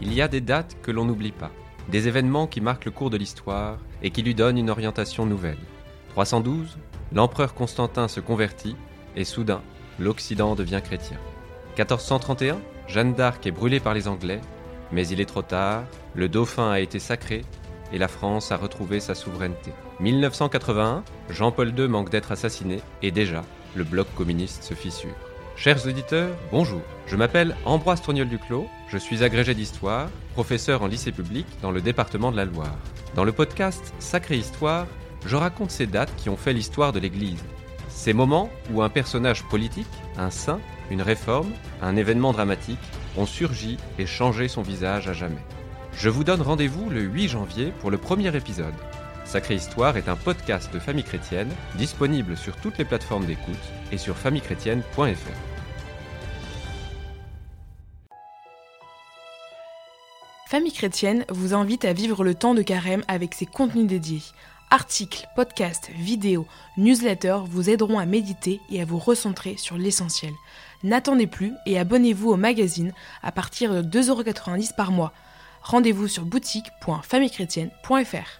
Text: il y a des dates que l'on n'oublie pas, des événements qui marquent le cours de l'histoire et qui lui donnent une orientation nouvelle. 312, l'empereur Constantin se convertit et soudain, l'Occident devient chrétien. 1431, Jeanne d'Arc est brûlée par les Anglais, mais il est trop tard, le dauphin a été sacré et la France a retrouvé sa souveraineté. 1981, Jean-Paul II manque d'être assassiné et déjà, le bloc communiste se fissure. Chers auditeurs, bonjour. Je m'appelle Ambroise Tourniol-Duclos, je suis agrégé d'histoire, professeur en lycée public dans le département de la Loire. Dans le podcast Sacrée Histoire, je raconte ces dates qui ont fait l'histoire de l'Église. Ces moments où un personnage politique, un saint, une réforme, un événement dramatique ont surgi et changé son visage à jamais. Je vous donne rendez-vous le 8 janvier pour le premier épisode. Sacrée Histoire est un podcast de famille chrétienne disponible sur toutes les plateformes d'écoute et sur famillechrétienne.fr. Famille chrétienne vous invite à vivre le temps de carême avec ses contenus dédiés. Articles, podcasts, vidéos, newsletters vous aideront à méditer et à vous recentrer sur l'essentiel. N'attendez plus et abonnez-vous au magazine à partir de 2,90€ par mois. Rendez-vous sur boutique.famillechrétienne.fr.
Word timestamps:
il 0.00 0.14
y 0.14 0.22
a 0.22 0.28
des 0.28 0.40
dates 0.40 0.76
que 0.82 0.90
l'on 0.90 1.04
n'oublie 1.04 1.32
pas, 1.32 1.50
des 1.88 2.08
événements 2.08 2.46
qui 2.46 2.60
marquent 2.60 2.86
le 2.86 2.90
cours 2.90 3.10
de 3.10 3.16
l'histoire 3.16 3.78
et 4.02 4.10
qui 4.10 4.22
lui 4.22 4.34
donnent 4.34 4.58
une 4.58 4.70
orientation 4.70 5.26
nouvelle. 5.26 5.58
312, 6.10 6.78
l'empereur 7.12 7.54
Constantin 7.54 8.08
se 8.08 8.20
convertit 8.20 8.76
et 9.16 9.24
soudain, 9.24 9.62
l'Occident 9.98 10.54
devient 10.54 10.80
chrétien. 10.82 11.18
1431, 11.76 12.60
Jeanne 12.88 13.14
d'Arc 13.14 13.46
est 13.46 13.52
brûlée 13.52 13.80
par 13.80 13.94
les 13.94 14.08
Anglais, 14.08 14.40
mais 14.92 15.06
il 15.06 15.20
est 15.20 15.26
trop 15.26 15.42
tard, 15.42 15.84
le 16.14 16.28
dauphin 16.28 16.70
a 16.70 16.80
été 16.80 16.98
sacré 16.98 17.42
et 17.92 17.98
la 17.98 18.08
France 18.08 18.52
a 18.52 18.56
retrouvé 18.56 19.00
sa 19.00 19.14
souveraineté. 19.14 19.72
1981, 20.00 21.04
Jean-Paul 21.28 21.78
II 21.78 21.88
manque 21.88 22.10
d'être 22.10 22.32
assassiné 22.32 22.80
et 23.02 23.10
déjà, 23.10 23.42
le 23.74 23.84
bloc 23.84 24.06
communiste 24.16 24.62
se 24.62 24.74
fissure. 24.74 25.29
Chers 25.56 25.86
auditeurs, 25.86 26.34
bonjour. 26.50 26.80
Je 27.06 27.16
m'appelle 27.16 27.54
Ambroise 27.66 28.00
Tourniol-Duclos, 28.00 28.66
je 28.88 28.96
suis 28.96 29.22
agrégé 29.22 29.54
d'histoire, 29.54 30.08
professeur 30.32 30.82
en 30.82 30.86
lycée 30.86 31.12
public 31.12 31.46
dans 31.60 31.70
le 31.70 31.82
département 31.82 32.32
de 32.32 32.36
la 32.36 32.46
Loire. 32.46 32.78
Dans 33.14 33.24
le 33.24 33.32
podcast 33.32 33.92
Sacrée 33.98 34.38
Histoire, 34.38 34.86
je 35.26 35.36
raconte 35.36 35.70
ces 35.70 35.86
dates 35.86 36.14
qui 36.16 36.30
ont 36.30 36.36
fait 36.36 36.54
l'histoire 36.54 36.92
de 36.92 36.98
l'Église. 36.98 37.44
Ces 37.88 38.14
moments 38.14 38.48
où 38.72 38.82
un 38.82 38.88
personnage 38.88 39.44
politique, 39.44 39.86
un 40.16 40.30
saint, 40.30 40.60
une 40.90 41.02
réforme, 41.02 41.52
un 41.82 41.96
événement 41.96 42.32
dramatique 42.32 42.78
ont 43.18 43.26
surgi 43.26 43.76
et 43.98 44.06
changé 44.06 44.48
son 44.48 44.62
visage 44.62 45.08
à 45.08 45.12
jamais. 45.12 45.44
Je 45.92 46.08
vous 46.08 46.24
donne 46.24 46.40
rendez-vous 46.40 46.88
le 46.88 47.02
8 47.02 47.28
janvier 47.28 47.72
pour 47.80 47.90
le 47.90 47.98
premier 47.98 48.34
épisode. 48.34 48.74
Sacrée 49.30 49.54
Histoire 49.54 49.96
est 49.96 50.08
un 50.08 50.16
podcast 50.16 50.74
de 50.74 50.80
famille 50.80 51.04
chrétienne 51.04 51.50
disponible 51.76 52.36
sur 52.36 52.56
toutes 52.56 52.78
les 52.78 52.84
plateformes 52.84 53.26
d'écoute 53.26 53.54
et 53.92 53.96
sur 53.96 54.16
famillechrétienne.fr. 54.16 55.06
Famille 60.48 60.72
chrétienne 60.72 61.24
vous 61.28 61.54
invite 61.54 61.84
à 61.84 61.92
vivre 61.92 62.24
le 62.24 62.34
temps 62.34 62.54
de 62.54 62.62
carême 62.62 63.04
avec 63.06 63.34
ses 63.34 63.46
contenus 63.46 63.86
dédiés. 63.86 64.24
Articles, 64.70 65.28
podcasts, 65.36 65.90
vidéos, 65.90 66.48
newsletters 66.76 67.42
vous 67.48 67.70
aideront 67.70 68.00
à 68.00 68.06
méditer 68.06 68.60
et 68.68 68.82
à 68.82 68.84
vous 68.84 68.98
recentrer 68.98 69.56
sur 69.58 69.78
l'essentiel. 69.78 70.32
N'attendez 70.82 71.28
plus 71.28 71.52
et 71.66 71.78
abonnez-vous 71.78 72.30
au 72.30 72.36
magazine 72.36 72.92
à 73.22 73.30
partir 73.30 73.72
de 73.72 73.82
2,90€ 73.82 74.74
par 74.74 74.90
mois. 74.90 75.12
Rendez-vous 75.62 76.08
sur 76.08 76.24
boutique.famillechrétienne.fr. 76.24 78.39